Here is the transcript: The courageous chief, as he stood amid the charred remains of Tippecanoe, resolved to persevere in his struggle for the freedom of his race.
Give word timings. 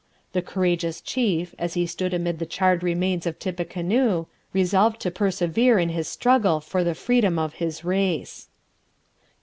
The 0.33 0.41
courageous 0.41 0.99
chief, 0.99 1.53
as 1.59 1.75
he 1.75 1.85
stood 1.85 2.11
amid 2.11 2.39
the 2.39 2.47
charred 2.47 2.81
remains 2.81 3.27
of 3.27 3.37
Tippecanoe, 3.37 4.27
resolved 4.51 4.99
to 5.01 5.11
persevere 5.11 5.77
in 5.77 5.89
his 5.89 6.07
struggle 6.07 6.59
for 6.59 6.83
the 6.83 6.95
freedom 6.95 7.37
of 7.37 7.53
his 7.61 7.85
race. 7.85 8.49